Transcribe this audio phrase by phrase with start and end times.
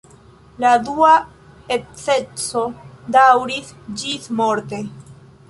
[0.63, 1.11] La dua
[1.75, 2.65] edzeco
[3.19, 4.83] daŭris ĝismorte.